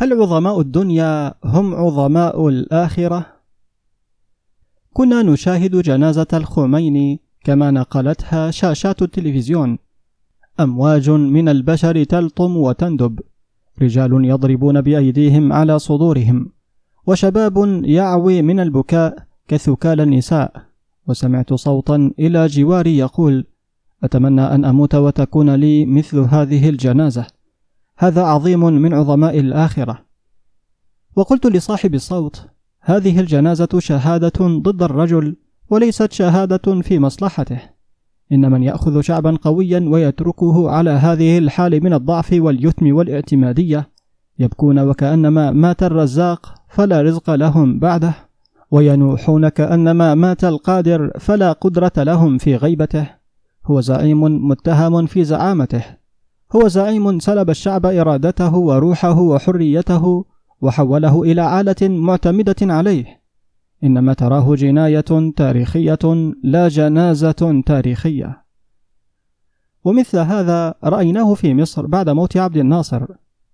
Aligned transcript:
هل 0.00 0.12
عظماء 0.12 0.60
الدنيا 0.60 1.34
هم 1.44 1.74
عظماء 1.74 2.48
الآخرة؟ 2.48 3.26
كنا 4.92 5.22
نشاهد 5.22 5.76
جنازة 5.76 6.26
الخميني 6.32 7.20
كما 7.44 7.70
نقلتها 7.70 8.50
شاشات 8.50 9.02
التلفزيون. 9.02 9.78
أمواج 10.60 11.10
من 11.10 11.48
البشر 11.48 12.04
تلطم 12.04 12.56
وتندب. 12.56 13.20
رجال 13.82 14.24
يضربون 14.24 14.80
بأيديهم 14.80 15.52
على 15.52 15.78
صدورهم. 15.78 16.52
وشباب 17.06 17.82
يعوي 17.84 18.42
من 18.42 18.60
البكاء 18.60 19.26
كثكال 19.48 20.00
النساء. 20.00 20.52
وسمعت 21.06 21.54
صوتا 21.54 22.12
إلى 22.18 22.46
جواري 22.46 22.98
يقول 22.98 23.44
أتمنى 24.04 24.42
أن 24.42 24.64
أموت 24.64 24.94
وتكون 24.94 25.54
لي 25.54 25.86
مثل 25.86 26.18
هذه 26.18 26.68
الجنازة. 26.68 27.37
هذا 28.00 28.22
عظيم 28.22 28.60
من 28.60 28.94
عظماء 28.94 29.38
الآخرة. 29.38 29.98
وقلت 31.16 31.46
لصاحب 31.46 31.94
الصوت 31.94 32.46
هذه 32.80 33.20
الجنازة 33.20 33.68
شهادة 33.78 34.46
ضد 34.46 34.82
الرجل 34.82 35.36
وليست 35.70 36.12
شهادة 36.12 36.80
في 36.80 36.98
مصلحته. 36.98 37.60
إن 38.32 38.50
من 38.50 38.62
يأخذ 38.62 39.00
شعبا 39.00 39.38
قويا 39.42 39.84
ويتركه 39.88 40.70
على 40.70 40.90
هذه 40.90 41.38
الحال 41.38 41.84
من 41.84 41.92
الضعف 41.92 42.32
واليتم 42.32 42.94
والاعتمادية 42.94 43.90
يبكون 44.38 44.78
وكأنما 44.78 45.50
مات 45.50 45.82
الرزاق 45.82 46.54
فلا 46.68 47.02
رزق 47.02 47.30
لهم 47.30 47.78
بعده. 47.78 48.14
وينوحون 48.70 49.48
كأنما 49.48 50.14
مات 50.14 50.44
القادر 50.44 51.12
فلا 51.18 51.52
قدرة 51.52 51.92
لهم 51.96 52.38
في 52.38 52.56
غيبته. 52.56 53.10
هو 53.66 53.80
زعيم 53.80 54.48
متهم 54.48 55.06
في 55.06 55.24
زعامته. 55.24 55.84
هو 56.56 56.68
زعيم 56.68 57.18
سلب 57.18 57.50
الشعب 57.50 57.86
إرادته 57.86 58.56
وروحه 58.56 59.20
وحريته 59.20 60.24
وحوله 60.60 61.22
إلى 61.22 61.40
عالة 61.40 61.76
معتمدة 61.82 62.56
عليه. 62.62 63.20
إنما 63.84 64.14
تراه 64.14 64.54
جناية 64.54 65.30
تاريخية 65.36 65.98
لا 66.42 66.68
جنازة 66.68 67.62
تاريخية. 67.66 68.44
ومثل 69.84 70.18
هذا 70.18 70.74
رأيناه 70.84 71.34
في 71.34 71.54
مصر 71.54 71.86
بعد 71.86 72.10
موت 72.10 72.36
عبد 72.36 72.56
الناصر 72.56 73.06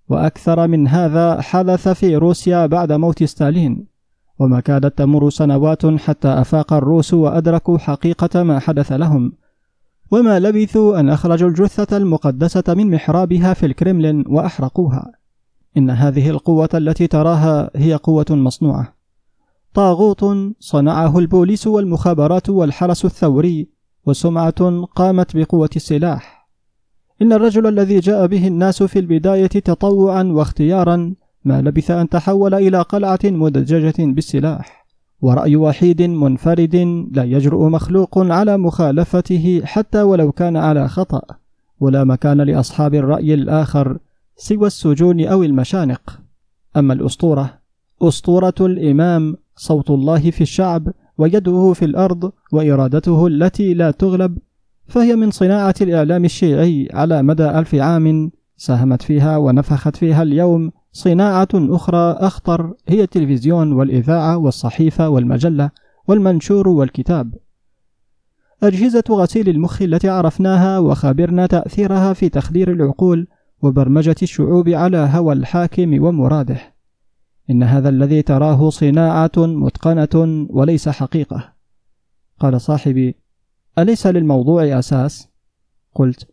وأكثر 0.09 0.67
من 0.67 0.89
هذا 0.89 1.41
حدث 1.41 1.89
في 1.89 2.17
روسيا 2.17 2.67
بعد 2.67 2.93
موت 2.93 3.25
ستالين. 3.25 3.87
وما 4.39 4.61
كادت 4.61 4.99
تمر 4.99 5.31
سنوات 5.31 5.87
حتى 5.87 6.29
أفاق 6.29 6.73
الروس 6.73 7.15
وأدركوا 7.15 7.79
حقيقة 7.79 8.43
ما 8.43 8.59
حدث 8.59 8.93
لهم. 8.93 9.33
وما 10.11 10.39
لبثوا 10.39 11.01
أن 11.01 11.09
أخرجوا 11.09 11.49
الجثة 11.49 11.97
المقدسة 11.97 12.65
من 12.69 12.91
محرابها 12.91 13.55
في 13.55 13.67
الكرملين 13.67 14.25
وأحرقوها. 14.29 15.13
إن 15.77 15.91
هذه 15.91 16.31
القوة 16.31 16.69
التي 16.75 17.07
تراها 17.07 17.71
هي 17.77 17.95
قوة 17.95 18.27
مصنوعة. 18.31 18.95
طاغوت 19.75 20.25
صنعه 20.61 21.19
البوليس 21.19 21.67
والمخابرات 21.67 22.49
والحرس 22.49 23.05
الثوري 23.05 23.69
وسمعة 24.07 24.85
قامت 24.85 25.37
بقوة 25.37 25.71
السلاح. 25.77 26.49
إن 27.23 27.33
الرجل 27.33 27.67
الذي 27.67 28.01
جاء 28.01 28.27
به 28.27 28.47
الناس 28.47 28.83
في 28.83 28.99
البداية 28.99 29.47
تطوعا 29.47 30.23
واختيارا 30.23 31.15
ما 31.45 31.63
لبث 31.63 31.91
أن 31.91 32.09
تحول 32.09 32.55
إلى 32.55 32.83
قلعة 32.83 33.19
مدججة 33.25 33.95
بالسلاح. 33.99 34.84
ورأي 35.25 35.57
وحيد 35.57 36.03
منفرد 36.03 36.77
لا 37.13 37.25
يجرؤ 37.25 37.69
مخلوق 37.69 38.19
على 38.19 38.57
مخالفته 38.57 39.63
حتى 39.65 40.03
ولو 40.03 40.33
كان 40.33 40.57
على 40.57 40.89
خطأ 40.89 41.23
ولا 41.81 42.05
مكان 42.05 42.41
لأصحاب 42.41 42.95
الرأي 42.95 43.35
الآخر 43.35 43.99
سوى 44.37 44.67
السجون 44.67 45.27
أو 45.27 45.43
المشانق. 45.43 46.21
أما 46.77 46.95
الأسطورة 46.95 47.59
أسطورة 48.03 48.55
الإمام 48.61 49.37
صوت 49.57 49.91
الله 49.91 50.31
في 50.31 50.41
الشعب 50.41 50.89
ويده 51.19 51.73
في 51.73 51.85
الأرض 51.85 52.33
وإرادته 52.53 53.27
التي 53.27 53.75
لا 53.75 53.91
تغلب 53.91 54.39
فهي 54.87 55.17
من 55.17 55.31
صناعة 55.31 55.75
الإعلام 55.81 56.25
الشيعي 56.25 56.89
على 56.93 57.23
مدى 57.23 57.45
ألف 57.51 57.75
عام 57.75 58.31
ساهمت 58.57 59.03
فيها 59.03 59.37
ونفخت 59.37 59.97
فيها 59.97 60.23
اليوم 60.23 60.73
صناعة 60.97 61.49
أخرى 61.55 62.13
أخطر 62.13 62.75
هي 62.89 63.03
التلفزيون 63.03 63.73
والإذاعة 63.73 64.37
والصحيفة 64.37 65.09
والمجلة 65.09 65.71
والمنشور 66.09 66.69
والكتاب. 66.69 67.35
أجهزة 68.63 69.05
غسيل 69.11 69.49
المخ 69.49 69.83
التي 69.83 70.09
عرفناها 70.09 70.79
وخبرنا 70.79 71.47
تأثيرها 71.47 72.13
في 72.13 72.29
تخدير 72.29 72.73
العقول 72.73 73.27
وبرمجة 73.63 74.15
الشعوب 74.23 74.69
على 74.69 74.97
هوى 74.97 75.35
الحاكم 75.35 76.03
ومراده. 76.03 76.75
إن 77.51 77.63
هذا 77.63 77.89
الذي 77.89 78.23
تراه 78.23 78.71
صناعة 78.71 79.33
متقنة 79.37 80.47
وليس 80.51 80.89
حقيقة. 80.89 81.53
قال 82.41 82.61
صاحبي 82.61 83.17
أليس 83.79 84.07
للموضوع 84.07 84.79
أساس؟ 84.79 85.29
قلت 85.95 86.29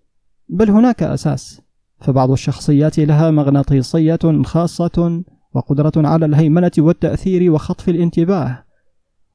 بل 0.50 0.70
هناك 0.70 1.04
أساس. 1.04 1.62
فبعض 2.02 2.32
الشخصيات 2.32 3.00
لها 3.00 3.32
مغناطيسية 3.32 4.20
خاصة 4.44 5.24
وقدرة 5.54 5.92
على 5.98 6.26
الهيمنة 6.26 6.72
والتأثير 6.78 7.52
وخطف 7.52 7.90
الانتباه. 7.90 8.64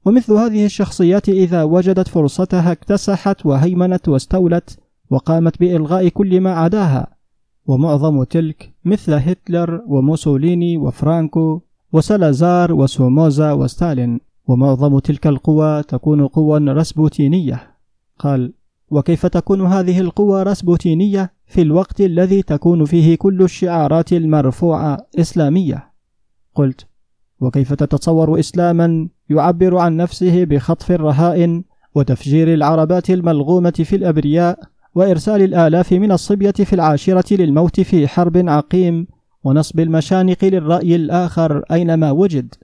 ومثل 0.04 0.32
هذه 0.32 0.64
الشخصيات 0.64 1.28
إذا 1.28 1.62
وجدت 1.62 2.08
فرصتها 2.08 2.72
اكتسحت 2.72 3.46
وهيمنت 3.46 4.08
واستولت 4.08 4.78
وقامت 5.10 5.60
بإلغاء 5.60 6.08
كل 6.08 6.40
ما 6.40 6.54
عداها. 6.54 7.06
ومعظم 7.66 8.22
تلك 8.22 8.74
مثل 8.84 9.12
هتلر 9.12 9.82
وموسوليني 9.86 10.76
وفرانكو 10.76 11.60
وسلازار 11.92 12.72
وسوموزا 12.72 13.52
وستالين. 13.52 14.20
ومعظم 14.48 14.98
تلك 14.98 15.26
القوى 15.26 15.82
تكون 15.82 16.26
قوى 16.26 16.58
رسبوتينية. 16.58 17.76
قال 18.18 18.52
وكيف 18.90 19.26
تكون 19.26 19.66
هذه 19.66 20.00
القوى 20.00 20.42
رسبوتينية 20.42 21.32
في 21.46 21.62
الوقت 21.62 22.00
الذي 22.00 22.42
تكون 22.42 22.84
فيه 22.84 23.16
كل 23.16 23.42
الشعارات 23.42 24.12
المرفوعة 24.12 25.06
إسلامية؟ 25.18 25.92
قلت 26.54 26.86
وكيف 27.40 27.74
تتصور 27.74 28.40
إسلاما 28.40 29.08
يعبر 29.30 29.76
عن 29.78 29.96
نفسه 29.96 30.44
بخطف 30.44 30.90
الرهائن 30.92 31.64
وتفجير 31.94 32.54
العربات 32.54 33.10
الملغومة 33.10 33.70
في 33.70 33.96
الأبرياء 33.96 34.58
وإرسال 34.94 35.42
الآلاف 35.42 35.92
من 35.92 36.12
الصبية 36.12 36.50
في 36.50 36.72
العاشرة 36.72 37.34
للموت 37.34 37.80
في 37.80 38.08
حرب 38.08 38.48
عقيم 38.48 39.06
ونصب 39.44 39.80
المشانق 39.80 40.44
للرأي 40.44 40.96
الآخر 40.96 41.62
أينما 41.70 42.10
وجد؟ 42.10 42.54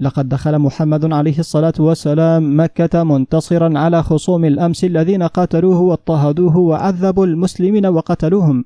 لقد 0.00 0.28
دخل 0.28 0.58
محمد 0.58 1.12
عليه 1.12 1.38
الصلاة 1.38 1.72
والسلام 1.78 2.60
مكة 2.60 3.04
منتصرا 3.04 3.78
على 3.78 4.02
خصوم 4.02 4.44
الأمس 4.44 4.84
الذين 4.84 5.22
قاتلوه 5.22 5.80
واضطهدوه 5.80 6.56
وعذبوا 6.56 7.26
المسلمين 7.26 7.86
وقتلوهم. 7.86 8.64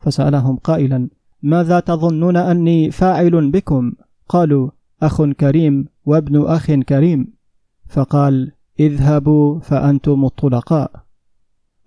فسألهم 0.00 0.56
قائلا 0.56 1.08
ماذا 1.42 1.80
تظنون 1.80 2.36
أني 2.36 2.90
فاعل 2.90 3.50
بكم؟ 3.50 3.92
قالوا 4.28 4.70
أخ 5.02 5.22
كريم 5.22 5.84
وابن 6.06 6.46
أخ 6.46 6.72
كريم. 6.72 7.34
فقال 7.88 8.52
اذهبوا 8.80 9.60
فأنتم 9.60 10.24
الطلقاء. 10.24 10.90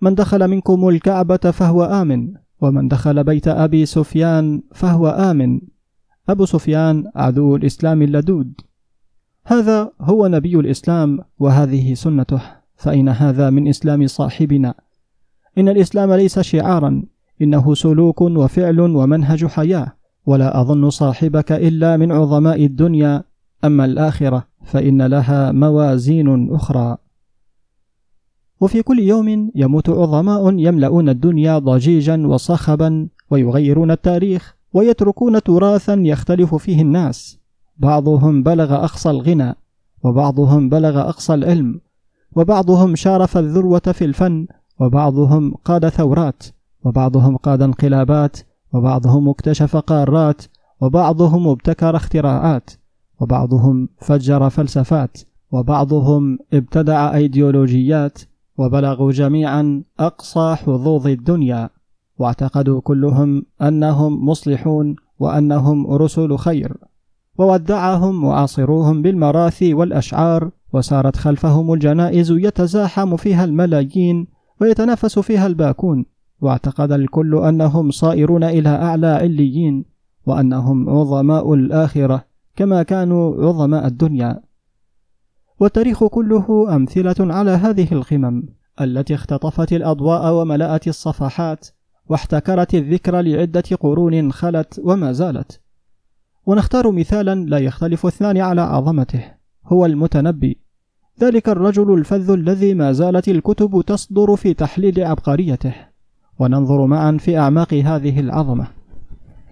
من 0.00 0.14
دخل 0.14 0.48
منكم 0.48 0.88
الكعبة 0.88 1.36
فهو 1.36 1.84
آمن 1.84 2.34
ومن 2.60 2.88
دخل 2.88 3.24
بيت 3.24 3.48
أبي 3.48 3.86
سفيان 3.86 4.62
فهو 4.74 5.08
آمن. 5.08 5.60
أبو 6.28 6.44
سفيان 6.44 7.04
عدو 7.16 7.56
الإسلام 7.56 8.02
اللدود. 8.02 8.67
هذا 9.50 9.92
هو 10.00 10.26
نبي 10.26 10.54
الإسلام 10.56 11.18
وهذه 11.38 11.94
سنته 11.94 12.40
فإن 12.76 13.08
هذا 13.08 13.50
من 13.50 13.68
إسلام 13.68 14.06
صاحبنا. 14.06 14.74
إن 15.58 15.68
الإسلام 15.68 16.12
ليس 16.12 16.38
شعارا 16.38 17.02
إنه 17.42 17.74
سلوك 17.74 18.20
وفعل 18.20 18.80
ومنهج 18.80 19.46
حياة 19.46 19.92
ولا 20.26 20.60
أظن 20.60 20.90
صاحبك 20.90 21.52
إلا 21.52 21.96
من 21.96 22.12
عظماء 22.12 22.64
الدنيا. 22.64 23.24
أما 23.64 23.84
الآخرة 23.84 24.44
فإن 24.64 25.02
لها 25.02 25.52
موازين 25.52 26.54
أخرى. 26.54 26.96
وفي 28.60 28.82
كل 28.82 28.98
يوم 28.98 29.50
يموت 29.54 29.90
عظماء 29.90 30.58
يملؤون 30.58 31.08
الدنيا 31.08 31.58
ضجيجا 31.58 32.26
وصخبا 32.26 33.08
ويغيرون 33.30 33.90
التاريخ 33.90 34.56
ويتركون 34.72 35.42
تراثا 35.42 35.94
يختلف 35.94 36.54
فيه 36.54 36.82
الناس. 36.82 37.37
بعضهم 37.78 38.42
بلغ 38.42 38.74
أقصى 38.74 39.10
الغنى 39.10 39.54
وبعضهم 40.04 40.68
بلغ 40.68 41.00
أقصى 41.00 41.34
العلم 41.34 41.80
وبعضهم 42.36 42.96
شارف 42.96 43.38
الذروة 43.38 43.78
في 43.78 44.04
الفن 44.04 44.46
وبعضهم 44.80 45.54
قاد 45.64 45.88
ثورات 45.88 46.42
وبعضهم 46.84 47.36
قاد 47.36 47.62
انقلابات 47.62 48.36
وبعضهم 48.72 49.28
اكتشف 49.28 49.76
قارات 49.76 50.42
وبعضهم 50.80 51.48
ابتكر 51.48 51.96
اختراعات 51.96 52.70
وبعضهم 53.20 53.88
فجر 53.98 54.50
فلسفات 54.50 55.18
وبعضهم 55.52 56.38
ابتدع 56.52 57.14
أيديولوجيات 57.14 58.18
وبلغوا 58.58 59.12
جميعا 59.12 59.82
أقصى 60.00 60.54
حظوظ 60.54 61.06
الدنيا 61.06 61.70
واعتقدوا 62.18 62.80
كلهم 62.80 63.42
أنهم 63.62 64.28
مصلحون 64.28 64.96
وأنهم 65.18 65.86
رسل 65.86 66.36
خير. 66.36 66.76
وودعهم 67.38 68.20
معاصروهم 68.20 69.02
بالمراثي 69.02 69.74
والأشعار 69.74 70.50
وسارت 70.72 71.16
خلفهم 71.16 71.72
الجنائز 71.72 72.30
يتزاحم 72.30 73.16
فيها 73.16 73.44
الملايين 73.44 74.26
ويتنافس 74.60 75.18
فيها 75.18 75.46
الباكون 75.46 76.04
واعتقد 76.40 76.92
الكل 76.92 77.34
أنهم 77.34 77.90
صائرون 77.90 78.44
إلى 78.44 78.68
أعلى 78.68 79.06
عليين 79.06 79.84
وأنهم 80.26 80.90
عظماء 80.90 81.54
الآخرة 81.54 82.24
كما 82.56 82.82
كانوا 82.82 83.46
عظماء 83.48 83.86
الدنيا. 83.86 84.40
والتاريخ 85.60 86.04
كله 86.04 86.76
أمثلة 86.76 87.34
على 87.34 87.50
هذه 87.50 87.92
القمم 87.92 88.42
التي 88.80 89.14
اختطفت 89.14 89.72
الأضواء 89.72 90.34
وملأت 90.34 90.88
الصفحات 90.88 91.66
واحتكرت 92.08 92.74
الذكر 92.74 93.20
لعدة 93.20 93.62
قرون 93.80 94.32
خلت 94.32 94.80
وما 94.84 95.12
زالت. 95.12 95.60
ونختار 96.48 96.90
مثالا 96.90 97.34
لا 97.34 97.58
يختلف 97.58 98.06
اثنان 98.06 98.38
على 98.38 98.60
عظمته 98.60 99.24
هو 99.66 99.86
المتنبي. 99.86 100.58
ذلك 101.20 101.48
الرجل 101.48 101.94
الفذ 101.94 102.30
الذي 102.30 102.74
ما 102.74 102.92
زالت 102.92 103.28
الكتب 103.28 103.82
تصدر 103.86 104.36
في 104.36 104.54
تحليل 104.54 105.04
عبقريته 105.04 105.74
وننظر 106.38 106.86
معا 106.86 107.16
في 107.20 107.38
أعماق 107.38 107.74
هذه 107.74 108.20
العظمة. 108.20 108.66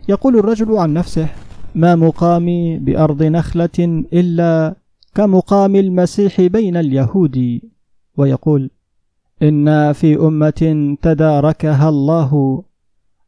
يقول 0.09 0.39
الرجل 0.39 0.77
عن 0.77 0.93
نفسه 0.95 1.29
ما 1.75 1.95
مقامي 1.95 2.79
بأرض 2.79 3.23
نخلة 3.23 4.05
إلا 4.13 4.77
كمقام 5.15 5.77
المسيح 5.77 6.41
بين 6.41 6.77
اليهود 6.77 7.61
ويقول 8.17 8.71
إنا 9.43 9.93
في 9.93 10.17
أمة 10.17 10.97
تداركها 11.03 11.89
الله 11.89 12.63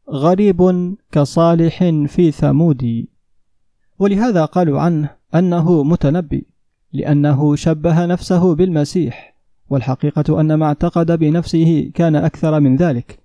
غريب 0.09 0.95
كصالح 1.11 1.89
في 2.07 2.31
ثمود 2.31 3.05
ولهذا 3.99 4.45
قالوا 4.45 4.79
عنه 4.79 5.09
أنه 5.35 5.83
متنبي 5.83 6.47
لأنه 6.93 7.55
شبه 7.55 8.05
نفسه 8.05 8.55
بالمسيح 8.55 9.35
والحقيقة 9.69 10.41
أن 10.41 10.53
ما 10.53 10.65
اعتقد 10.65 11.11
بنفسه 11.11 11.91
كان 11.93 12.15
أكثر 12.15 12.59
من 12.59 12.75
ذلك. 12.75 13.19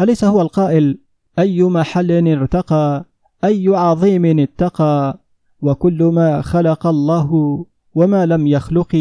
أليس 0.00 0.24
هو 0.24 0.42
القائل 0.42 0.98
أي 1.38 1.62
محل 1.62 2.28
ارتقى 2.28 3.04
أي 3.44 3.68
عظيم 3.68 4.38
اتقى 4.40 5.20
وكل 5.62 6.02
ما 6.02 6.42
خلق 6.42 6.86
الله 6.86 7.66
وما 7.94 8.26
لم 8.26 8.46
يخلق 8.46 8.96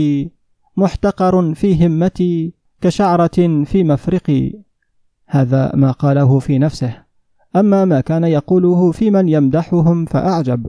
محتقر 0.77 1.54
في 1.54 1.88
همتي 1.88 2.54
كشعرة 2.81 3.63
في 3.63 3.83
مفرقي 3.83 4.54
هذا 5.27 5.71
ما 5.75 5.92
قاله 5.92 6.39
في 6.39 6.57
نفسه. 6.60 7.04
أما 7.56 7.86
ما 7.86 8.01
كان 8.01 8.24
يقوله 8.24 8.92
في 8.92 9.12
من 9.12 9.30
يمدحهم 9.30 10.06
فأعجب. 10.06 10.68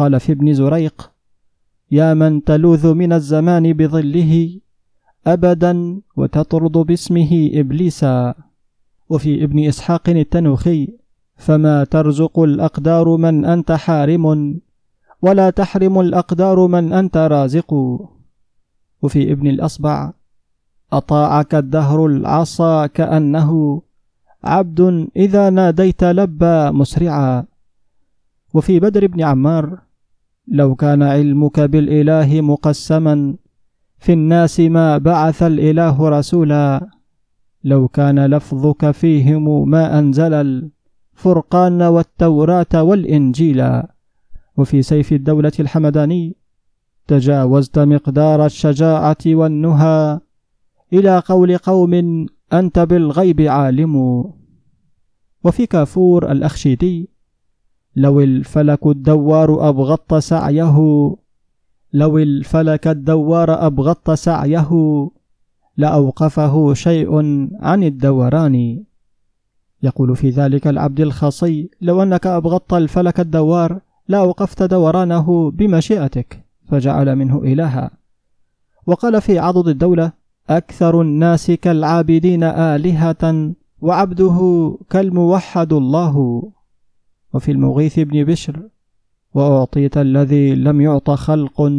قال 0.00 0.20
في 0.20 0.32
ابن 0.32 0.54
زريق 0.54 1.12
يا 1.90 2.14
من 2.14 2.44
تلوذ 2.44 2.94
من 2.94 3.12
الزمان 3.12 3.72
بظله 3.72 4.60
أبدا 5.26 6.00
وتطرد 6.16 6.72
باسمه 6.72 7.50
إبليسا 7.52 8.34
وفي 9.08 9.44
ابن 9.44 9.68
إسحاق 9.68 10.08
التنوخي 10.08 10.88
فما 11.36 11.84
ترزق 11.84 12.38
الأقدار 12.38 13.16
من 13.16 13.44
أنت 13.44 13.72
حارم 13.72 14.24
ولا 15.22 15.50
تحرم 15.50 16.00
الأقدار 16.00 16.66
من 16.66 16.92
أنت 16.92 17.16
رازق. 17.16 17.74
وفي 19.02 19.32
ابن 19.32 19.46
الأصبع 19.46 20.12
أطاعك 20.92 21.54
الدهر 21.54 22.06
العصا 22.06 22.86
كأنه 22.86 23.82
عبد 24.44 25.08
إذا 25.16 25.50
ناديت 25.50 26.04
لبى 26.04 26.70
مسرعا. 26.70 27.44
وفي 28.54 28.80
بدر 28.80 29.06
بن 29.06 29.22
عمار 29.22 29.89
لو 30.50 30.74
كان 30.74 31.02
علمك 31.02 31.60
بالإله 31.60 32.40
مقسما 32.40 33.36
في 33.98 34.12
الناس 34.12 34.60
ما 34.60 34.98
بعث 34.98 35.42
الإله 35.42 36.08
رسولا 36.08 36.88
لو 37.64 37.88
كان 37.88 38.26
لفظك 38.26 38.90
فيهم 38.90 39.70
ما 39.70 39.98
أنزل 39.98 40.34
الفرقان 40.34 41.82
والتوراة 41.82 42.82
والإنجيل. 42.82 43.82
وفي 44.56 44.82
سيف 44.82 45.12
الدولة 45.12 45.52
الحمداني 45.60 46.36
تجاوزت 47.06 47.78
مقدار 47.78 48.46
الشجاعة 48.46 49.16
والنهى 49.26 50.20
إلى 50.92 51.18
قول 51.18 51.58
قوم 51.58 52.26
أنت 52.52 52.78
بالغيب 52.78 53.40
عالم. 53.40 54.24
وفي 55.44 55.66
كافور 55.66 56.32
الأخشيدي 56.32 57.10
لو 57.96 58.20
الفلك 58.20 58.86
الدوار 58.86 59.68
أبغضت 59.68 60.14
سعيه 60.14 60.76
لو 61.92 62.18
الفلك 62.18 62.88
الدوار 62.88 63.66
أبغضت 63.66 64.10
سعيه 64.10 64.70
لأوقفه 65.76 66.74
شيء 66.74 67.14
عن 67.60 67.82
الدوران. 67.82 68.84
يقول 69.82 70.16
في 70.16 70.30
ذلك 70.30 70.66
العبد 70.66 71.00
الخصي 71.00 71.70
لو 71.80 72.02
أنك 72.02 72.26
أبغضت 72.26 72.72
الفلك 72.72 73.20
الدوار 73.20 73.80
لأوقفت 74.08 74.62
دورانه 74.62 75.50
بمشيئتك 75.50 76.44
فجعل 76.68 77.16
منه 77.16 77.38
إلها. 77.38 77.90
وقال 78.86 79.20
في 79.20 79.38
عضد 79.38 79.68
الدولة 79.68 80.12
أكثر 80.50 81.00
الناس 81.00 81.50
كالعابدين 81.50 82.42
آلهة 82.42 83.52
وعبده 83.80 84.38
كالموحد 84.90 85.72
الله. 85.72 86.42
وفي 87.34 87.50
المغيث 87.50 87.98
بن 87.98 88.24
بشر 88.24 88.68
وأعطيت 89.34 89.98
الذي 89.98 90.54
لم 90.54 90.80
يعط 90.80 91.10
خلق. 91.10 91.72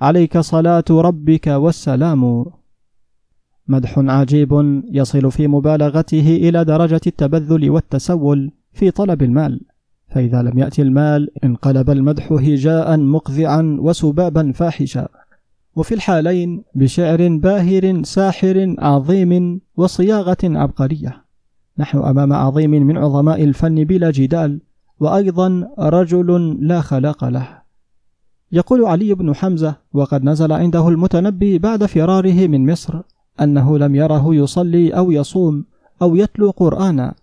عليك 0.00 0.38
صلاة 0.38 0.84
ربك 0.90 1.46
والسلام. 1.46 2.44
مدح 3.68 3.98
عجيب 3.98 4.82
يصل 4.92 5.30
في 5.30 5.48
مبالغته 5.48 6.36
إلى 6.36 6.64
درجة 6.64 7.00
التبذل 7.06 7.70
والتسول 7.70 8.50
في 8.72 8.90
طلب 8.90 9.22
المال. 9.22 9.60
فإذا 10.08 10.42
لم 10.42 10.58
يأتي 10.58 10.82
المال 10.82 11.44
انقلب 11.44 11.90
المدح 11.90 12.32
هجاء 12.32 12.96
مقذعا 12.96 13.76
وسبابا 13.80 14.52
فاحشا. 14.52 15.08
وفي 15.76 15.94
الحالين 15.94 16.64
بشعر 16.74 17.28
باهر 17.28 18.02
ساحر 18.02 18.74
عظيم 18.78 19.60
وصياغة 19.76 20.36
عبقرية. 20.44 21.27
نحن 21.78 21.98
أمام 21.98 22.32
عظيم 22.32 22.70
من 22.70 22.96
عظماء 22.96 23.44
الفن 23.44 23.84
بلا 23.84 24.10
جدال 24.10 24.60
وأيضا 25.00 25.68
رجل 25.78 26.58
لا 26.60 26.80
خلاق 26.80 27.24
له. 27.24 27.48
يقول 28.52 28.84
علي 28.84 29.14
بن 29.14 29.34
حمزة 29.34 29.76
وقد 29.92 30.24
نزل 30.24 30.52
عنده 30.52 30.88
المتنبي 30.88 31.58
بعد 31.58 31.84
فراره 31.84 32.46
من 32.46 32.72
مصر 32.72 33.00
أنه 33.40 33.78
لم 33.78 33.94
يره 33.94 34.34
يصلي 34.34 34.90
أو 34.90 35.10
يصوم 35.10 35.64
أو 36.02 36.16
يتلو 36.16 36.50
قرآنا. 36.50 37.14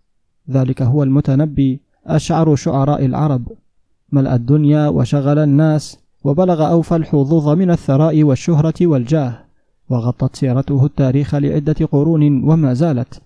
ذلك 0.50 0.82
هو 0.82 1.04
المتنبي 1.04 1.82
أشعر 2.08 2.56
شعراء 2.56 3.06
العرب. 3.06 3.48
ملأ 4.12 4.36
الدنيا 4.36 4.88
وشغل 4.88 5.40
الناس 5.40 5.98
وبلغ 6.24 6.70
أوفى 6.70 6.96
الحظوظ 6.96 7.50
من 7.50 7.72
الثراء 7.72 8.24
والشهرة 8.24 8.74
والجاه 8.82 9.38
وغطت 9.90 10.36
سيرته 10.36 10.86
التاريخ 10.86 11.36
لعدة 11.36 11.86
قرون 11.92 12.44
وما 12.44 12.74
زالت. 12.74 13.22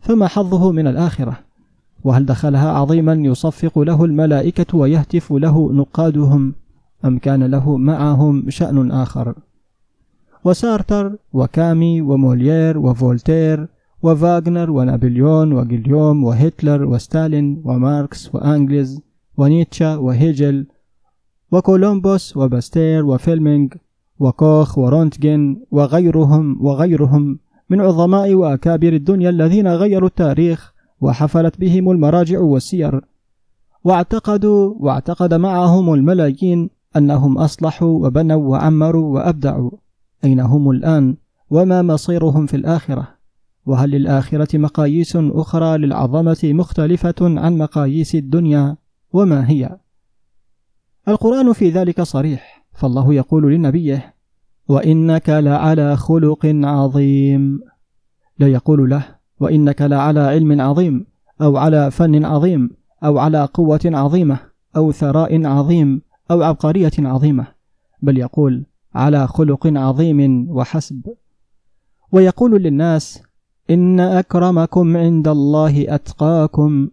فما 0.00 0.26
حظه 0.26 0.72
من 0.72 0.86
الآخرة؟ 0.86 1.38
وهل 2.04 2.26
دخلها 2.26 2.72
عظيما 2.72 3.12
يصفق 3.12 3.78
له 3.78 4.04
الملائكة 4.04 4.78
ويهتف 4.78 5.32
له 5.32 5.72
نقادهم؟ 5.72 6.54
أم 7.04 7.18
كان 7.18 7.44
له 7.44 7.76
معهم 7.76 8.50
شأن 8.50 8.90
آخر؟ 8.90 9.34
وسارتر 10.44 11.16
وكامي 11.32 12.00
وموليير 12.00 12.78
وفولتير 12.78 13.68
وفاغنر 14.02 14.70
ونابليون 14.70 15.52
وجيليوم 15.52 16.24
وهتلر 16.24 16.84
وستالين 16.84 17.62
وماركس 17.64 18.34
وأنجلز 18.34 19.00
ونيتشا 19.36 19.96
وهيجل 19.96 20.66
وكولومبوس 21.52 22.36
وباستير 22.36 23.06
وفيلمينغ 23.06 23.68
وكوخ 24.18 24.78
ورونتجن 24.78 25.56
وغيرهم 25.70 26.66
وغيرهم. 26.66 27.38
من 27.70 27.80
عظماء 27.80 28.34
وأكابر 28.34 28.92
الدنيا 28.92 29.30
الذين 29.30 29.68
غيروا 29.68 30.08
التاريخ 30.08 30.72
وحفلت 31.00 31.60
بهم 31.60 31.90
المراجع 31.90 32.40
والسير. 32.40 33.00
واعتقدوا 33.84 34.74
واعتقد 34.78 35.34
معهم 35.34 35.94
الملايين 35.94 36.70
أنهم 36.96 37.38
أصلحوا 37.38 38.06
وبنوا 38.06 38.50
وعمروا 38.50 39.14
وأبدعوا. 39.14 39.70
أين 40.24 40.40
هم 40.40 40.70
الآن؟ 40.70 41.16
وما 41.50 41.82
مصيرهم 41.82 42.46
في 42.46 42.56
الآخرة؟ 42.56 43.08
وهل 43.66 43.90
للآخرة 43.90 44.58
مقاييس 44.58 45.16
أخرى 45.16 45.78
للعظمة 45.78 46.38
مختلفة 46.44 47.14
عن 47.20 47.58
مقاييس 47.58 48.14
الدنيا؟ 48.14 48.76
وما 49.12 49.50
هي؟ 49.50 49.78
القرآن 51.08 51.52
في 51.52 51.70
ذلك 51.70 52.02
صريح 52.02 52.66
فالله 52.72 53.14
يقول 53.14 53.54
لنبيه 53.54 54.14
وإنك 54.68 55.28
لعلى 55.28 55.96
خلق 55.96 56.46
عظيم. 56.46 57.60
لا 58.38 58.48
يقول 58.48 58.90
له 58.90 59.04
وإنك 59.40 59.82
لعلى 59.82 60.20
علم 60.20 60.60
عظيم 60.60 61.06
أو 61.42 61.56
على 61.56 61.90
فن 61.90 62.24
عظيم 62.24 62.70
أو 63.04 63.18
على 63.18 63.44
قوة 63.44 63.80
عظيمة 63.84 64.38
أو 64.76 64.92
ثراء 64.92 65.46
عظيم 65.46 66.02
أو 66.30 66.42
عبقرية 66.42 66.92
عظيمة. 66.98 67.46
بل 68.02 68.18
يقول 68.18 68.66
على 68.94 69.26
خلق 69.26 69.66
عظيم 69.66 70.50
وحسب. 70.50 71.02
ويقول 72.12 72.62
للناس 72.62 73.22
إن 73.70 74.00
أكرمكم 74.00 74.96
عند 74.96 75.28
الله 75.28 75.94
أتقاكم. 75.94 76.88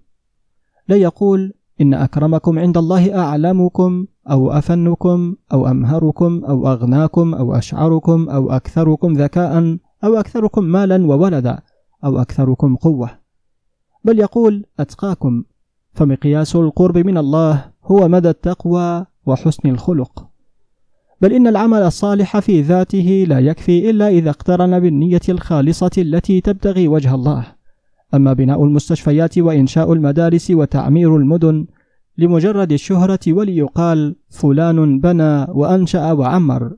لا 0.87 0.95
يقول 0.95 1.53
إن 1.81 1.93
أكرمكم 1.93 2.59
عند 2.59 2.77
الله 2.77 3.19
أعلمكم 3.19 4.05
أو 4.29 4.51
أفنكم 4.51 5.35
أو 5.53 5.67
أمهركم 5.67 6.45
أو 6.45 6.67
أغناكم 6.67 7.33
أو 7.33 7.55
أشعركم 7.55 8.29
أو 8.29 8.51
أكثركم 8.51 9.13
ذكاء 9.13 9.77
أو 10.03 10.19
أكثركم 10.19 10.63
مالا 10.63 11.05
وولدا 11.05 11.59
أو 12.05 12.21
أكثركم 12.21 12.75
قوة. 12.75 13.09
بل 14.03 14.19
يقول 14.19 14.65
أتقاكم 14.79 15.43
فمقياس 15.93 16.55
القرب 16.55 16.97
من 16.97 17.17
الله 17.17 17.71
هو 17.83 18.07
مدى 18.07 18.29
التقوى 18.29 19.05
وحسن 19.25 19.69
الخلق. 19.69 20.27
بل 21.21 21.33
إن 21.33 21.47
العمل 21.47 21.81
الصالح 21.81 22.39
في 22.39 22.61
ذاته 22.61 23.25
لا 23.27 23.39
يكفي 23.39 23.89
إلا 23.89 24.07
إذا 24.07 24.29
اقترن 24.29 24.79
بالنية 24.79 25.21
الخالصة 25.29 25.91
التي 25.97 26.41
تبتغي 26.41 26.87
وجه 26.87 27.15
الله. 27.15 27.54
أما 28.15 28.33
بناء 28.33 28.63
المستشفيات 28.63 29.37
وإنشاء 29.37 29.93
المدارس 29.93 30.51
وتعمير 30.51 31.17
المدن 31.17 31.65
لمجرد 32.17 32.71
الشهرة 32.71 33.19
وليقال 33.27 34.15
فلان 34.29 34.99
بنى 34.99 35.45
وأنشأ 35.49 36.11
وعمر. 36.11 36.75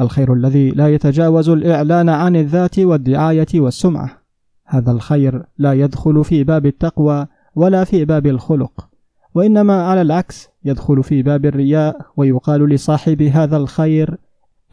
الخير 0.00 0.34
الذي 0.34 0.70
لا 0.70 0.94
يتجاوز 0.94 1.48
الإعلان 1.48 2.08
عن 2.08 2.36
الذات 2.36 2.78
والدعاية 2.78 3.46
والسمعة. 3.54 4.22
هذا 4.66 4.92
الخير 4.92 5.42
لا 5.58 5.72
يدخل 5.72 6.24
في 6.24 6.44
باب 6.44 6.66
التقوى 6.66 7.26
ولا 7.54 7.84
في 7.84 8.04
باب 8.04 8.26
الخلق 8.26 8.88
وإنما 9.34 9.82
على 9.82 10.02
العكس 10.02 10.48
يدخل 10.64 11.02
في 11.02 11.22
باب 11.22 11.46
الرياء 11.46 12.06
ويقال 12.16 12.68
لصاحب 12.68 13.22
هذا 13.22 13.56
الخير 13.56 14.16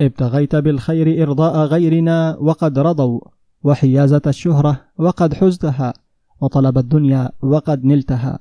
ابتغيت 0.02 0.56
بالخير 0.56 1.24
إرضاء 1.24 1.66
غيرنا 1.66 2.38
وقد 2.40 2.80
رضوا. 2.80 3.20
وحيازة 3.64 4.22
الشهرة 4.28 4.82
وقد 4.98 5.34
حزتها 5.34 5.94
وطلب 6.42 6.78
الدنيا 6.78 7.30
وقد 7.42 7.86
نلتها 7.86 8.40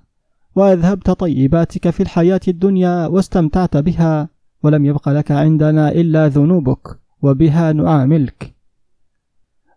وأذهبت 0.57 1.11
طيباتك 1.11 1.91
في 1.91 2.03
الحياة 2.03 2.41
الدنيا 2.49 3.07
واستمتعت 3.07 3.77
بها 3.77 4.29
ولم 4.63 4.87
يبق 4.87 5.09
لك 5.09 5.33
عندنا 5.33 5.93
إلا 5.93 6.29
ذنوبك 6.29 6.99
وبها 7.23 7.73
نعاملك. 7.73 8.55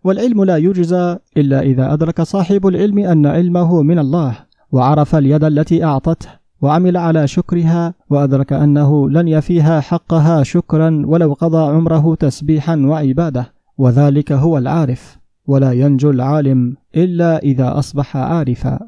والعلم 0.04 0.44
لا 0.44 0.58
يجزى 0.58 1.18
إلا 1.38 1.62
إذا 1.62 1.94
أدرك 1.94 2.22
صاحب 2.22 2.68
العلم 2.68 3.00
أن 3.00 3.26
علمه 3.26 3.82
من 3.82 4.00
الله 4.00 4.38
وعرف 4.72 5.16
اليد 5.16 5.44
التي 5.44 5.84
أعطته 5.84 6.30
وعمل 6.62 6.98
على 6.98 7.28
شكرها 7.28 7.94
وأدرك 8.10 8.54
أنه 8.54 9.10
لن 9.10 9.28
يفيها 9.28 9.80
حقها 9.80 10.44
شكرا 10.44 11.04
ولو 11.06 11.34
قضى 11.34 11.76
عمره 11.76 12.16
تسبيحا 12.16 12.76
وعبادة 12.76 13.54
وذلك 13.78 14.32
هو 14.32 14.58
العارف. 14.58 15.21
ولا 15.48 15.72
ينجو 15.72 16.10
العالم 16.10 16.78
إلا 16.96 17.38
إذا 17.38 17.80
أصبح 17.80 18.18
عارفا. 18.18 18.80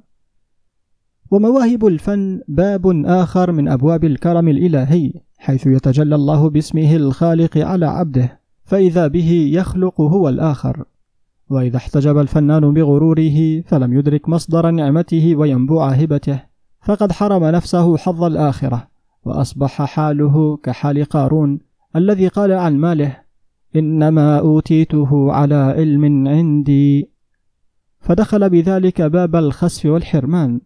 ومواهب 1.32 1.86
الفن 1.86 2.42
باب 2.48 3.06
آخر 3.06 3.52
من 3.52 3.68
أبواب 3.68 4.04
الكرم 4.04 4.48
الإلهي 4.48 5.14
حيث 5.38 5.68
يتجلى 5.68 6.16
الله 6.16 6.50
باسمه 6.50 6.96
الخالق 6.96 7.58
على 7.58 7.86
عبده 7.86 8.40
فإذا 8.64 9.08
به 9.08 9.50
يخلق 9.54 10.02
هو 10.02 10.30
الآخر. 10.30 10.86
وإذا 11.50 11.78
احتجب 11.78 12.18
الفنان 12.18 12.74
بغروره 12.74 13.62
فلم 13.62 13.94
يدرك 13.94 14.30
مصدر 14.30 14.72
نعمته 14.72 15.36
وينبوع 15.36 15.90
هبته 15.90 16.44
فقد 16.82 17.12
حرم 17.12 17.44
نفسه 17.44 17.98
حظ 17.98 18.24
الآخرة 18.24 18.88
وأصبح 19.26 19.82
حاله 19.82 20.58
كحال 20.58 21.06
قارون 21.06 21.60
الذي 21.96 22.28
قال 22.28 22.52
عن 22.52 22.78
ماله 22.78 23.23
إنما 23.76 24.40
أوتيته 24.40 25.32
على 25.32 25.56
علم 25.56 26.28
عندي. 26.28 27.10
فدخل 28.00 28.50
بذلك 28.50 29.02
باب 29.02 29.36
الخسف 29.36 29.86
والحرمان 29.86 30.62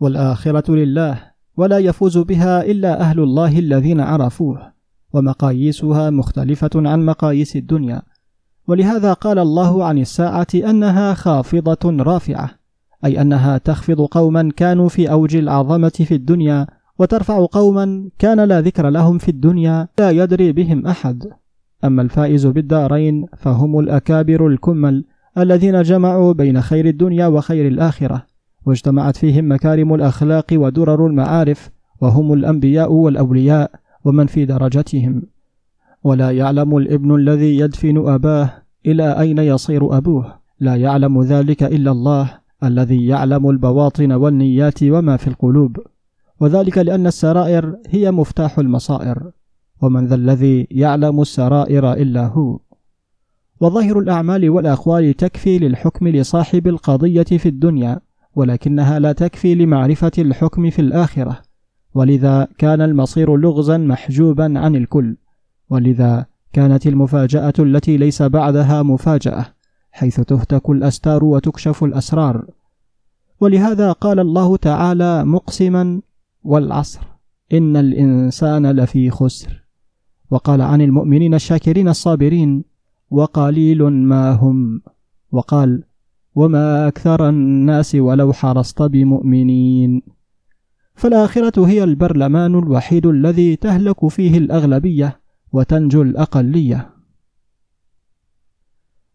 والآخرة 0.00 0.74
لله 0.74 1.20
ولا 1.56 1.78
يفوز 1.78 2.18
بها 2.18 2.64
إلا 2.64 3.00
أهل 3.00 3.20
الله 3.20 3.58
الذين 3.58 4.00
عرفوه 4.00 4.72
ومقاييسها 5.12 6.10
مختلفة 6.10 6.70
عن 6.74 7.06
مقاييس 7.06 7.56
الدنيا. 7.56 8.02
ولهذا 8.66 9.12
قال 9.12 9.38
الله 9.38 9.84
عن 9.84 9.98
الساعة 9.98 10.46
أنها 10.54 11.14
خافضة 11.14 12.02
رافعة 12.02 12.50
أي 13.04 13.20
أنها 13.20 13.58
تخفض 13.58 14.00
قوما 14.00 14.52
كانوا 14.56 14.88
في 14.88 15.10
أوج 15.10 15.36
العظمة 15.36 15.88
في 15.88 16.14
الدنيا 16.14 16.66
وترفع 16.98 17.46
قوما 17.52 18.10
كان 18.18 18.40
لا 18.40 18.60
ذكر 18.60 18.88
لهم 18.90 19.18
في 19.18 19.28
الدنيا 19.28 19.88
لا 19.98 20.10
يدري 20.10 20.52
بهم 20.52 20.86
أحد. 20.86 21.24
أما 21.84 22.02
الفائز 22.02 22.46
بالدارين 22.46 23.26
فهم 23.36 23.78
الأكابر 23.78 24.46
الكمل 24.46 25.04
الذين 25.38 25.82
جمعوا 25.82 26.32
بين 26.32 26.60
خير 26.60 26.86
الدنيا 26.86 27.26
وخير 27.26 27.68
الآخرة 27.68 28.26
واجتمعت 28.66 29.16
فيهم 29.16 29.52
مكارم 29.52 29.94
الأخلاق 29.94 30.46
ودرر 30.52 31.06
المعارف 31.06 31.70
وهم 32.00 32.32
الأنبياء 32.32 32.92
والأولياء 32.92 33.70
ومن 34.04 34.26
في 34.26 34.44
درجتهم. 34.44 35.22
ولا 36.04 36.30
يعلم 36.30 36.76
الابن 36.76 37.14
الذي 37.14 37.58
يدفن 37.58 38.08
أباه 38.08 38.50
إلى 38.86 39.20
أين 39.20 39.38
يصير 39.38 39.96
أبوه. 39.96 40.34
لا 40.60 40.76
يعلم 40.76 41.22
ذلك 41.22 41.62
إلا 41.62 41.90
الله 41.90 42.30
الذي 42.64 43.06
يعلم 43.06 43.50
البواطن 43.50 44.12
والنيات 44.12 44.82
وما 44.82 45.16
في 45.16 45.28
القلوب. 45.28 45.78
وذلك 46.40 46.78
لأن 46.78 47.06
السرائر 47.06 47.76
هي 47.88 48.10
مفتاح 48.10 48.58
المصائر. 48.58 49.30
ومن 49.82 50.06
ذا 50.06 50.14
الذي 50.14 50.66
يعلم 50.70 51.20
السرائر 51.20 51.92
إلا 51.92 52.26
هو. 52.26 52.58
وظاهر 53.60 53.98
الأعمال 53.98 54.50
والأقوال 54.50 55.14
تكفي 55.14 55.58
للحكم 55.58 56.08
لصاحب 56.08 56.66
القضية 56.66 57.22
في 57.22 57.48
الدنيا 57.48 58.00
ولكنها 58.36 58.98
لا 58.98 59.12
تكفي 59.12 59.54
لمعرفة 59.54 60.12
الحكم 60.18 60.70
في 60.70 60.78
الآخرة. 60.78 61.42
ولذا 61.94 62.48
كان 62.58 62.80
المصير 62.80 63.36
لغزا 63.36 63.76
محجوبا 63.78 64.58
عن 64.58 64.76
الكل. 64.76 65.16
ولذا 65.70 66.26
كانت 66.52 66.86
المفاجأة 66.86 67.52
التي 67.58 67.96
ليس 67.96 68.22
بعدها 68.22 68.82
مفاجأة 68.82 69.46
حيث 69.92 70.20
تهتك 70.20 70.70
الأستار 70.70 71.24
وتكشف 71.24 71.84
الأسرار. 71.84 72.46
ولهذا 73.40 73.92
قال 73.92 74.20
الله 74.20 74.56
تعالى 74.56 75.24
مقسما 75.24 76.00
والعصر 76.42 77.00
إن 77.52 77.76
الإنسان 77.76 78.70
لفي 78.70 79.10
خسر. 79.10 79.63
وقال 80.34 80.62
عن 80.62 80.80
المؤمنين 80.80 81.34
الشاكرين 81.34 81.88
الصابرين 81.88 82.64
وقليل 83.10 83.82
ما 83.82 84.32
هم. 84.32 84.82
وقال 85.32 85.84
وما 86.34 86.88
أكثر 86.88 87.28
الناس 87.28 87.94
ولو 87.94 88.32
حرصت 88.32 88.82
بمؤمنين. 88.82 90.02
فالآخرة 90.94 91.66
هي 91.66 91.84
البرلمان 91.84 92.54
الوحيد 92.58 93.06
الذي 93.06 93.56
تهلك 93.56 94.08
فيه 94.08 94.38
الأغلبية 94.38 95.20
وتنجو 95.52 96.02
الأقلية. 96.02 96.90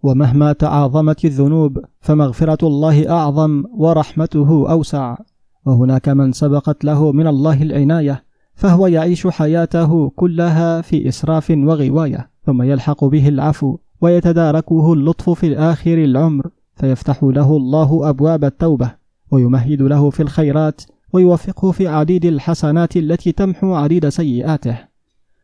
ومهما 0.03 0.53
تعاظمت 0.53 1.25
الذنوب 1.25 1.79
فمغفرة 1.99 2.67
الله 2.67 3.09
أعظم 3.09 3.63
ورحمته 3.71 4.71
أوسع. 4.71 5.17
وهناك 5.65 6.09
من 6.09 6.31
سبقت 6.31 6.85
له 6.85 7.11
من 7.11 7.27
الله 7.27 7.63
العناية 7.63 8.28
فهو 8.59 8.87
يعيش 8.87 9.27
حياته 9.27 10.09
كلها 10.09 10.81
في 10.81 11.07
إسراف 11.07 11.51
وغواية 11.51 12.29
ثم 12.45 12.61
يلحق 12.61 13.05
به 13.05 13.27
العفو 13.27 13.77
ويتداركه 14.01 14.93
اللطف 14.93 15.29
في 15.29 15.57
آخر 15.57 15.93
العمر 16.03 16.49
فيفتح 16.75 17.23
له 17.23 17.57
الله 17.57 18.09
أبواب 18.09 18.43
التوبة 18.43 18.91
ويمهد 19.31 19.81
له 19.81 20.09
في 20.09 20.23
الخيرات 20.23 20.81
ويوفقه 21.13 21.71
في 21.71 21.87
عديد 21.87 22.25
الحسنات 22.25 22.97
التي 22.97 23.31
تمحو 23.31 23.73
عديد 23.73 24.09
سيئاته. 24.09 24.77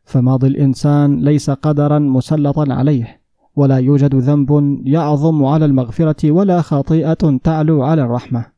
فماضي 0.06 0.48
الإنسان 0.48 1.20
ليس 1.20 1.50
قدرا 1.50 2.00
مسلطا 2.00 2.74
عليه 2.74 3.22
ولا 3.56 3.78
يوجد 3.78 4.16
ذنب 4.16 4.82
يعظم 4.86 5.46
على 5.46 5.66
المغفرة 5.66 6.32
ولا 6.32 6.62
خطيئة 6.62 7.38
تعلو 7.44 7.84
على 7.84 8.02
الرحمة. 8.02 8.55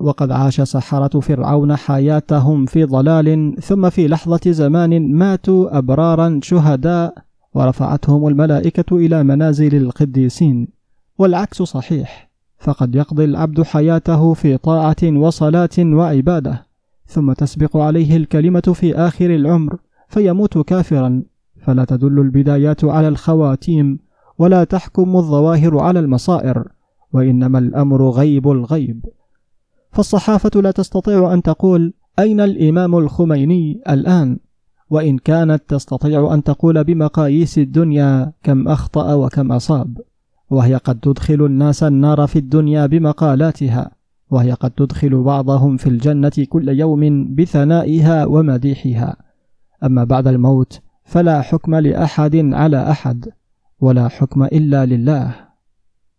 وقد 0.00 0.30
عاش 0.30 0.60
سحرة 0.60 1.20
فرعون 1.20 1.76
حياتهم 1.76 2.66
في 2.66 2.84
ضلال 2.84 3.56
ثم 3.62 3.90
في 3.90 4.08
لحظة 4.08 4.40
زمان 4.46 5.12
ماتوا 5.12 5.78
أبرارا 5.78 6.40
شهداء 6.42 7.14
ورفعتهم 7.54 8.28
الملائكة 8.28 8.96
إلى 8.96 9.22
منازل 9.22 9.74
القديسين 9.74 10.68
والعكس 11.18 11.62
صحيح 11.62 12.30
فقد 12.58 12.94
يقضي 12.94 13.24
العبد 13.24 13.62
حياته 13.62 14.34
في 14.34 14.56
طاعة 14.56 14.96
وصلاة 15.02 15.78
وعبادة 15.78 16.66
ثم 17.06 17.32
تسبق 17.32 17.76
عليه 17.76 18.16
الكلمة 18.16 18.60
في 18.60 18.94
آخر 18.94 19.34
العمر 19.34 19.76
فيموت 20.08 20.58
كافرا 20.58 21.22
فلا 21.62 21.84
تدل 21.84 22.18
البدايات 22.18 22.84
على 22.84 23.08
الخواتيم 23.08 23.98
ولا 24.38 24.64
تحكم 24.64 25.16
الظواهر 25.16 25.78
على 25.78 26.00
المصائر 26.00 26.68
وإنما 27.12 27.58
الأمر 27.58 28.10
غيب 28.10 28.50
الغيب. 28.50 29.04
فالصحافة 29.94 30.60
لا 30.60 30.70
تستطيع 30.70 31.34
أن 31.34 31.42
تقول 31.42 31.94
أين 32.18 32.40
الإمام 32.40 32.96
الخميني 32.96 33.82
الآن؟ 33.88 34.38
وإن 34.90 35.18
كانت 35.18 35.62
تستطيع 35.68 36.34
أن 36.34 36.42
تقول 36.42 36.84
بمقاييس 36.84 37.58
الدنيا 37.58 38.32
كم 38.42 38.68
أخطأ 38.68 39.14
وكم 39.14 39.52
أصاب. 39.52 39.98
وهي 40.50 40.74
قد 40.74 41.00
تدخل 41.00 41.46
الناس 41.46 41.82
النار 41.82 42.26
في 42.26 42.38
الدنيا 42.38 42.86
بمقالاتها. 42.86 43.90
وهي 44.30 44.52
قد 44.52 44.70
تدخل 44.70 45.22
بعضهم 45.22 45.76
في 45.76 45.86
الجنة 45.86 46.32
كل 46.48 46.68
يوم 46.68 47.34
بثنائها 47.34 48.26
ومديحها. 48.26 49.16
أما 49.84 50.04
بعد 50.04 50.26
الموت 50.28 50.80
فلا 51.04 51.40
حكم 51.40 51.74
لأحد 51.74 52.36
على 52.36 52.90
أحد 52.90 53.28
ولا 53.80 54.08
حكم 54.08 54.42
إلا 54.42 54.86
لله. 54.86 55.53